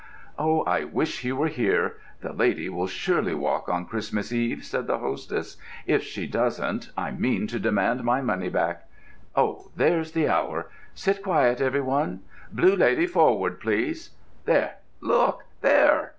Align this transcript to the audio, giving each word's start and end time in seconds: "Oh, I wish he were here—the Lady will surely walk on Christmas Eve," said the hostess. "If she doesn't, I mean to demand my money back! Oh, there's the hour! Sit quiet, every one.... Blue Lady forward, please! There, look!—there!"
"Oh, 0.39 0.63
I 0.63 0.83
wish 0.83 1.19
he 1.19 1.31
were 1.31 1.45
here—the 1.47 2.33
Lady 2.33 2.69
will 2.69 2.87
surely 2.87 3.35
walk 3.35 3.69
on 3.69 3.85
Christmas 3.85 4.33
Eve," 4.33 4.65
said 4.65 4.87
the 4.87 4.97
hostess. 4.97 5.57
"If 5.85 6.01
she 6.01 6.25
doesn't, 6.25 6.89
I 6.97 7.11
mean 7.11 7.45
to 7.45 7.59
demand 7.59 8.03
my 8.03 8.19
money 8.19 8.49
back! 8.49 8.87
Oh, 9.35 9.69
there's 9.75 10.13
the 10.13 10.27
hour! 10.27 10.71
Sit 10.95 11.21
quiet, 11.21 11.61
every 11.61 11.81
one.... 11.81 12.21
Blue 12.51 12.75
Lady 12.75 13.05
forward, 13.05 13.59
please! 13.59 14.09
There, 14.45 14.77
look!—there!" 15.01 16.09